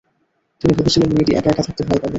তিনি 0.61 0.71
ভেবেছিলেন, 0.77 1.09
মেয়েটি 1.11 1.31
এক-একা 1.33 1.63
থাকতে 1.67 1.81
ভয় 1.83 1.99
পাবে। 1.99 2.09